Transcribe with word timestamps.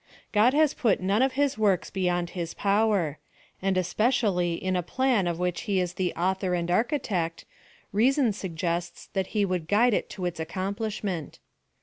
God 0.31 0.55
has 0.55 0.73
put 0.73 0.99
none 0.99 1.21
of 1.21 1.33
his 1.33 1.59
works 1.59 1.91
beyond 1.91 2.31
his 2.31 2.55
power; 2.55 3.19
and 3.61 3.77
especially 3.77 4.55
in 4.55 4.75
a 4.75 4.81
plan 4.81 5.27
of 5.27 5.37
which 5.37 5.61
he 5.69 5.79
is 5.79 5.93
the 5.93 6.11
author 6.15 6.55
and 6.55 6.71
architect, 6.71 7.45
reason 7.93 8.33
sug 8.33 8.55
gests 8.55 9.09
that 9.13 9.27
he 9.37 9.45
would 9.45 9.67
guide 9.67 9.93
it 9.93 10.09
to 10.09 10.25
its 10.25 10.39
accomplishment. 10.39 11.37